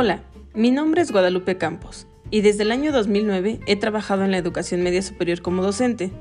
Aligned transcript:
Hola, 0.00 0.22
mi 0.54 0.70
nombre 0.70 1.02
es 1.02 1.10
Guadalupe 1.10 1.58
Campos 1.58 2.06
y 2.30 2.40
desde 2.40 2.62
el 2.62 2.70
año 2.70 2.92
2009 2.92 3.58
he 3.66 3.74
trabajado 3.74 4.22
en 4.22 4.30
la 4.30 4.38
educación 4.38 4.80
media 4.80 5.02
superior 5.02 5.42
como 5.42 5.60
docente. 5.60 6.12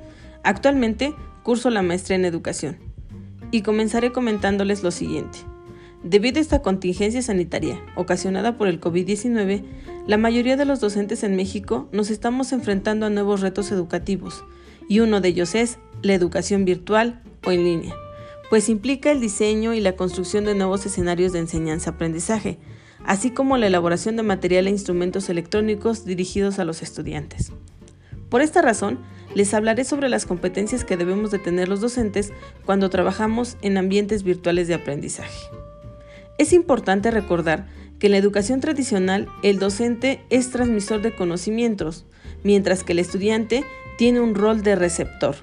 Actualmente 0.43 1.13
curso 1.43 1.69
la 1.69 1.83
maestría 1.83 2.15
en 2.15 2.25
educación 2.25 2.79
y 3.51 3.61
comenzaré 3.61 4.11
comentándoles 4.11 4.81
lo 4.81 4.89
siguiente. 4.89 5.37
Debido 6.01 6.39
a 6.39 6.41
esta 6.41 6.63
contingencia 6.63 7.21
sanitaria 7.21 7.79
ocasionada 7.95 8.57
por 8.57 8.67
el 8.67 8.81
COVID-19, 8.81 9.63
la 10.07 10.17
mayoría 10.17 10.57
de 10.57 10.65
los 10.65 10.79
docentes 10.79 11.23
en 11.23 11.35
México 11.35 11.87
nos 11.91 12.09
estamos 12.09 12.53
enfrentando 12.53 13.05
a 13.05 13.11
nuevos 13.11 13.41
retos 13.41 13.71
educativos 13.71 14.43
y 14.89 15.01
uno 15.01 15.21
de 15.21 15.27
ellos 15.27 15.53
es 15.53 15.77
la 16.01 16.15
educación 16.15 16.65
virtual 16.65 17.21
o 17.45 17.51
en 17.51 17.63
línea, 17.63 17.93
pues 18.49 18.69
implica 18.69 19.11
el 19.11 19.21
diseño 19.21 19.75
y 19.75 19.81
la 19.81 19.95
construcción 19.95 20.45
de 20.45 20.55
nuevos 20.55 20.83
escenarios 20.87 21.31
de 21.31 21.41
enseñanza-aprendizaje, 21.41 22.57
así 23.05 23.31
como 23.31 23.57
la 23.57 23.67
elaboración 23.67 24.15
de 24.15 24.23
material 24.23 24.67
e 24.67 24.71
instrumentos 24.71 25.29
electrónicos 25.29 26.05
dirigidos 26.05 26.59
a 26.59 26.65
los 26.65 26.81
estudiantes. 26.81 27.51
Por 28.29 28.41
esta 28.41 28.61
razón, 28.61 28.99
les 29.35 29.53
hablaré 29.53 29.83
sobre 29.83 30.09
las 30.09 30.25
competencias 30.25 30.83
que 30.83 30.97
debemos 30.97 31.31
de 31.31 31.39
tener 31.39 31.69
los 31.69 31.81
docentes 31.81 32.33
cuando 32.65 32.89
trabajamos 32.89 33.57
en 33.61 33.77
ambientes 33.77 34.23
virtuales 34.23 34.67
de 34.67 34.73
aprendizaje. 34.73 35.47
Es 36.37 36.53
importante 36.53 37.11
recordar 37.11 37.67
que 37.99 38.07
en 38.07 38.11
la 38.11 38.17
educación 38.17 38.59
tradicional 38.59 39.27
el 39.43 39.59
docente 39.59 40.21
es 40.29 40.51
transmisor 40.51 41.01
de 41.01 41.15
conocimientos, 41.15 42.05
mientras 42.43 42.83
que 42.83 42.93
el 42.93 42.99
estudiante 42.99 43.63
tiene 43.97 44.19
un 44.19 44.35
rol 44.35 44.61
de 44.61 44.75
receptor. 44.75 45.35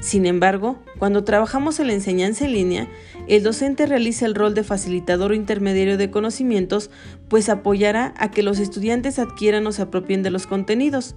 Sin 0.00 0.26
embargo, 0.26 0.78
cuando 0.98 1.24
trabajamos 1.24 1.80
en 1.80 1.86
la 1.86 1.94
enseñanza 1.94 2.44
en 2.44 2.52
línea, 2.52 2.88
el 3.28 3.42
docente 3.42 3.86
realiza 3.86 4.26
el 4.26 4.34
rol 4.34 4.54
de 4.54 4.62
facilitador 4.62 5.30
o 5.30 5.34
intermediario 5.34 5.96
de 5.96 6.10
conocimientos, 6.10 6.90
pues 7.28 7.48
apoyará 7.48 8.14
a 8.18 8.30
que 8.30 8.42
los 8.42 8.58
estudiantes 8.58 9.18
adquieran 9.18 9.66
o 9.66 9.72
se 9.72 9.82
apropien 9.82 10.22
de 10.22 10.30
los 10.30 10.46
contenidos. 10.46 11.16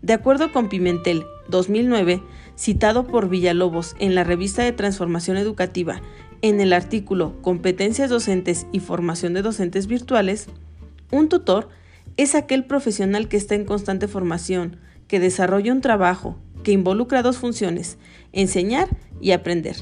De 0.00 0.12
acuerdo 0.12 0.52
con 0.52 0.68
Pimentel, 0.68 1.24
2009, 1.48 2.22
citado 2.56 3.06
por 3.06 3.28
Villalobos 3.28 3.96
en 3.98 4.14
la 4.14 4.22
revista 4.22 4.62
de 4.62 4.72
Transformación 4.72 5.36
Educativa, 5.36 6.00
en 6.40 6.60
el 6.60 6.72
artículo 6.72 7.34
Competencias 7.42 8.08
docentes 8.08 8.66
y 8.70 8.78
formación 8.78 9.34
de 9.34 9.42
docentes 9.42 9.88
virtuales, 9.88 10.46
un 11.10 11.28
tutor 11.28 11.68
es 12.16 12.36
aquel 12.36 12.64
profesional 12.64 13.28
que 13.28 13.36
está 13.36 13.56
en 13.56 13.64
constante 13.64 14.06
formación, 14.06 14.76
que 15.08 15.20
desarrolla 15.20 15.72
un 15.72 15.80
trabajo, 15.80 16.38
que 16.68 16.72
involucra 16.72 17.22
dos 17.22 17.38
funciones, 17.38 17.96
enseñar 18.30 18.90
y 19.22 19.30
aprender. 19.30 19.74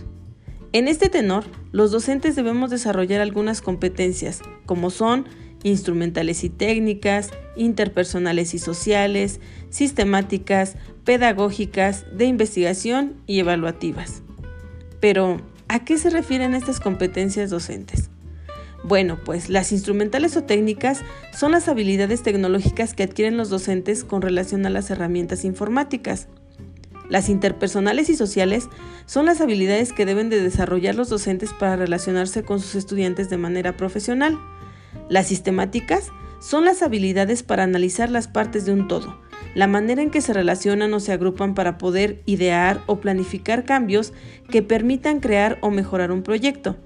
En 0.72 0.86
este 0.86 1.08
tenor, 1.08 1.42
los 1.72 1.90
docentes 1.90 2.36
debemos 2.36 2.70
desarrollar 2.70 3.20
algunas 3.20 3.60
competencias, 3.60 4.40
como 4.66 4.90
son 4.90 5.26
instrumentales 5.64 6.44
y 6.44 6.48
técnicas, 6.48 7.30
interpersonales 7.56 8.54
y 8.54 8.60
sociales, 8.60 9.40
sistemáticas, 9.68 10.76
pedagógicas, 11.04 12.06
de 12.16 12.26
investigación 12.26 13.14
y 13.26 13.40
evaluativas. 13.40 14.22
Pero, 15.00 15.40
¿a 15.66 15.84
qué 15.84 15.98
se 15.98 16.10
refieren 16.10 16.54
estas 16.54 16.78
competencias 16.78 17.50
docentes? 17.50 18.10
Bueno, 18.84 19.18
pues 19.24 19.48
las 19.48 19.72
instrumentales 19.72 20.36
o 20.36 20.44
técnicas 20.44 21.00
son 21.36 21.50
las 21.50 21.66
habilidades 21.66 22.22
tecnológicas 22.22 22.94
que 22.94 23.02
adquieren 23.02 23.36
los 23.36 23.50
docentes 23.50 24.04
con 24.04 24.22
relación 24.22 24.64
a 24.66 24.70
las 24.70 24.88
herramientas 24.90 25.44
informáticas. 25.44 26.28
Las 27.08 27.28
interpersonales 27.28 28.08
y 28.10 28.16
sociales 28.16 28.68
son 29.06 29.26
las 29.26 29.40
habilidades 29.40 29.92
que 29.92 30.06
deben 30.06 30.28
de 30.28 30.42
desarrollar 30.42 30.94
los 30.94 31.08
docentes 31.08 31.52
para 31.52 31.76
relacionarse 31.76 32.42
con 32.42 32.60
sus 32.60 32.74
estudiantes 32.74 33.30
de 33.30 33.36
manera 33.36 33.76
profesional. 33.76 34.38
Las 35.08 35.28
sistemáticas 35.28 36.10
son 36.40 36.64
las 36.64 36.82
habilidades 36.82 37.42
para 37.42 37.62
analizar 37.62 38.10
las 38.10 38.28
partes 38.28 38.66
de 38.66 38.72
un 38.72 38.88
todo, 38.88 39.20
la 39.54 39.66
manera 39.66 40.02
en 40.02 40.10
que 40.10 40.20
se 40.20 40.32
relacionan 40.32 40.92
o 40.94 41.00
se 41.00 41.12
agrupan 41.12 41.54
para 41.54 41.78
poder 41.78 42.22
idear 42.26 42.82
o 42.86 43.00
planificar 43.00 43.64
cambios 43.64 44.12
que 44.50 44.62
permitan 44.62 45.20
crear 45.20 45.58
o 45.62 45.70
mejorar 45.70 46.10
un 46.10 46.22
proyecto. 46.22 46.76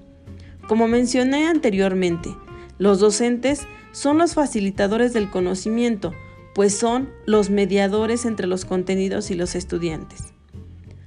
Como 0.67 0.87
mencioné 0.87 1.47
anteriormente, 1.47 2.29
los 2.77 2.99
docentes 2.99 3.67
son 3.91 4.19
los 4.19 4.35
facilitadores 4.35 5.13
del 5.13 5.29
conocimiento, 5.29 6.13
pues 6.53 6.77
son 6.77 7.09
los 7.25 7.49
mediadores 7.49 8.25
entre 8.25 8.47
los 8.47 8.65
contenidos 8.65 9.31
y 9.31 9.35
los 9.35 9.55
estudiantes. 9.55 10.33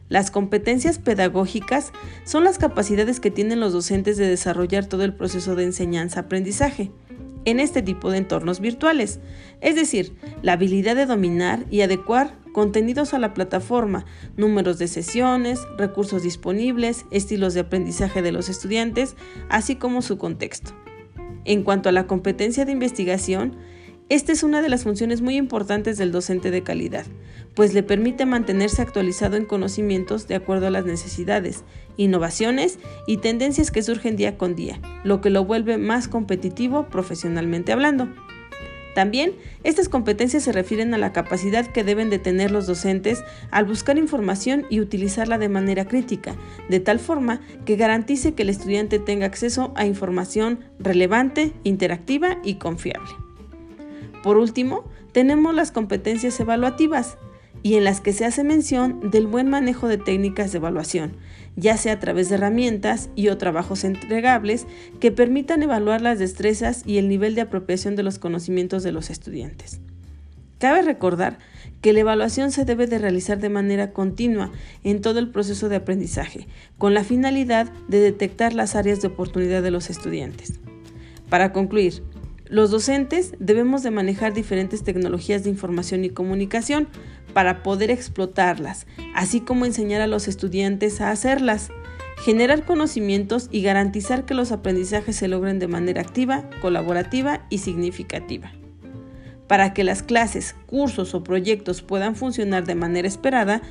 Las 0.09 0.31
competencias 0.31 0.99
pedagógicas 0.99 1.93
son 2.25 2.44
las 2.44 2.59
capacidades 2.59 3.21
que 3.21 3.31
tienen 3.31 3.60
los 3.60 3.72
docentes 3.72 4.16
de 4.16 4.28
desarrollar 4.28 4.87
todo 4.87 5.03
el 5.05 5.15
proceso 5.15 5.56
de 5.56 5.65
enseñanza-aprendizaje 5.65 6.93
en 7.44 7.60
este 7.60 7.82
tipo 7.82 8.10
de 8.10 8.19
entornos 8.19 8.60
virtuales, 8.60 9.21
es 9.60 9.75
decir, 9.75 10.16
la 10.43 10.53
habilidad 10.53 10.97
de 10.97 11.06
dominar 11.06 11.66
y 11.71 11.82
adecuar 11.82 12.38
contenidos 12.53 13.12
a 13.15 13.19
la 13.19 13.34
plataforma, 13.34 14.06
números 14.37 14.78
de 14.78 14.88
sesiones, 14.88 15.61
recursos 15.76 16.22
disponibles, 16.22 17.05
estilos 17.11 17.55
de 17.55 17.61
aprendizaje 17.61 18.22
de 18.22 18.32
los 18.32 18.49
estudiantes, 18.49 19.16
así 19.49 19.76
como 19.76 20.03
su 20.03 20.16
contexto. 20.16 20.72
En 21.44 21.62
cuanto 21.62 21.88
a 21.88 21.93
la 21.93 22.06
competencia 22.06 22.65
de 22.65 22.72
investigación, 22.72 23.56
esta 24.11 24.33
es 24.33 24.43
una 24.43 24.61
de 24.61 24.69
las 24.69 24.85
funciones 24.85 25.23
muy 25.23 25.37
importantes 25.37 25.97
del 25.97 26.13
docente 26.13 26.51
de 26.51 26.63
calidad, 26.63 27.07
pues 27.55 27.73
le 27.73 27.83
permite 27.83 28.27
mantenerse 28.27 28.83
actualizado 28.83 29.37
en 29.37 29.47
conocimientos 29.47 30.29
de 30.29 30.35
acuerdo 30.35 30.67
a 30.67 30.71
las 30.71 30.85
necesidades, 30.85 31.65
innovaciones 31.97 32.79
y 33.07 33.17
tendencias 33.19 33.71
que 33.71 33.83
surgen 33.83 34.17
día 34.17 34.37
con 34.37 34.55
día, 34.55 34.79
lo 35.05 35.23
que 35.23 35.31
lo 35.31 35.45
vuelve 35.47 35.79
más 35.79 36.09
competitivo 36.09 36.87
profesionalmente 36.91 37.73
hablando. 37.73 38.09
También, 38.95 39.33
estas 39.65 39.89
competencias 39.89 40.45
se 40.45 40.53
refieren 40.53 40.95
a 40.95 40.99
la 40.99 41.13
capacidad 41.13 41.67
que 41.67 41.83
deben 41.83 42.11
de 42.11 42.21
tener 42.21 42.53
los 42.53 42.67
docentes 42.67 43.25
al 43.51 43.65
buscar 43.65 43.99
información 43.99 44.67
y 44.71 44.81
utilizarla 44.81 45.39
de 45.39 45.49
manera 45.49 45.87
crítica, 45.87 46.37
de 46.69 46.79
tal 46.79 47.01
forma 47.01 47.41
que 47.65 47.77
garantice 47.77 48.35
que 48.35 48.43
el 48.43 48.51
estudiante 48.51 49.01
tenga 49.01 49.27
acceso 49.27 49.73
a 49.75 49.87
información 49.87 50.61
relevante, 50.79 51.53
interactiva 51.65 52.39
y 52.45 52.57
confiable. 52.57 53.24
Por 54.25 54.39
último, 54.39 54.85
tenemos 55.12 55.55
las 55.55 55.71
competencias 55.71 56.41
evaluativas 56.41 57.19
y 57.62 57.75
en 57.75 57.85
las 57.85 58.01
que 58.01 58.15
se 58.15 58.25
hace 58.25 58.43
mención 58.43 59.11
del 59.11 59.27
buen 59.27 59.51
manejo 59.51 59.87
de 59.87 59.99
técnicas 59.99 60.51
de 60.51 60.57
evaluación, 60.57 61.12
ya 61.57 61.77
sea 61.77 61.93
a 61.93 62.01
través 62.01 62.31
de 62.31 62.37
herramientas 62.37 63.11
y 63.15 63.29
o 63.29 63.37
trabajos 63.37 63.85
entregables 63.85 64.67
que 64.99 65.12
permitan 65.12 65.62
evaluar 65.62 66.01
las 66.01 66.19
destrezas 66.19 66.85
y 66.87 66.97
el 66.97 67.11
nivel 67.11 67.35
de 67.35 67.43
apropiación 67.43 67.97
de 67.97 68.03
los 68.03 68.19
conocimientos 68.19 68.83
de 68.83 68.93
los 68.93 69.11
estudiantes. 69.11 69.81
Cabe 70.59 70.81
recordar 70.81 71.39
que 71.83 71.93
la 71.93 72.01
evaluación 72.01 72.51
se 72.51 72.65
debe 72.65 72.87
de 72.87 72.97
realizar 72.97 73.39
de 73.41 73.51
manera 73.51 73.93
continua 73.93 74.53
en 74.85 75.03
todo 75.03 75.19
el 75.19 75.29
proceso 75.29 75.69
de 75.69 75.77
aprendizaje, 75.77 76.49
con 76.79 76.95
la 76.95 77.05
finalidad 77.05 77.71
de 77.89 78.01
detectar 78.01 78.55
las 78.55 78.75
áreas 78.75 79.03
de 79.03 79.09
oportunidad 79.09 79.62
de 79.62 79.71
los 79.71 79.91
estudiantes. 79.91 80.61
Para 81.29 81.53
concluir, 81.53 82.03
los 82.47 82.71
docentes 82.71 83.34
debemos 83.38 83.82
de 83.82 83.91
manejar 83.91 84.34
diferentes 84.34 84.84
tecnologías 84.84 85.44
de 85.44 85.50
información 85.50 86.05
y 86.05 86.10
comunicación 86.10 86.88
para 87.32 87.62
poder 87.62 87.91
explotarlas, 87.91 88.87
así 89.15 89.41
como 89.41 89.65
enseñar 89.65 90.03
a 90.03 90.06
los 90.06 90.28
estudiantes 90.28 91.00
a 91.00 91.10
hacerlas, 91.10 91.71
generar 92.22 92.65
conocimientos 92.65 93.49
y 93.50 93.62
garantizar 93.62 94.27
que 94.27 94.34
los 94.34 94.53
aprendizajes 94.53 95.16
se 95.16 95.28
logren 95.28 95.59
de 95.59 95.69
manera 95.69 96.03
activa, 96.03 96.49
colaborativa 96.60 97.47
y 97.49 97.59
significativa. 97.59 98.53
Para 99.49 99.72
que 99.72 99.84
las 99.84 100.03
clases, 100.03 100.55
cursos 100.66 101.15
o 101.15 101.25
proyectos 101.25 101.82
puedan 101.82 102.15
funcionar 102.15 102.65
de 102.65 102.75
manera 102.75 103.09
esperada, 103.09 103.62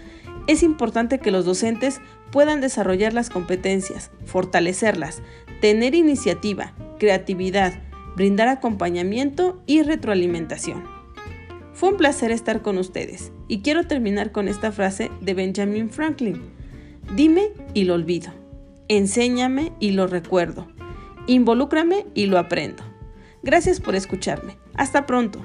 es 0.48 0.64
importante 0.64 1.20
que 1.20 1.32
los 1.32 1.46
docentes 1.46 2.02
puedan 2.32 2.60
desarrollar 2.60 3.14
las 3.14 3.30
competencias, 3.30 4.12
fortalecerlas, 4.26 5.22
tener 5.62 5.96
iniciativa, 5.96 6.74
creatividad, 7.00 7.74
brindar 8.16 8.48
acompañamiento 8.48 9.62
y 9.66 9.82
retroalimentación. 9.84 10.84
Fue 11.74 11.90
un 11.90 11.98
placer 11.98 12.32
estar 12.32 12.62
con 12.62 12.78
ustedes 12.78 13.32
y 13.48 13.62
quiero 13.62 13.88
terminar 13.88 14.32
con 14.32 14.48
esta 14.48 14.72
frase 14.72 15.12
de 15.22 15.34
Benjamin 15.34 15.90
Franklin. 15.90 16.42
Dime 17.16 17.52
y 17.74 17.84
lo 17.86 17.96
olvido. 17.96 18.32
Enséñame 18.88 19.72
y 19.80 19.92
lo 19.92 20.08
recuerdo. 20.08 20.68
Involúcrame 21.28 22.06
y 22.14 22.28
lo 22.28 22.38
aprendo. 22.38 22.84
Gracias 23.42 23.80
por 23.80 23.96
escucharme. 23.96 24.58
Hasta 24.76 25.06
pronto. 25.06 25.44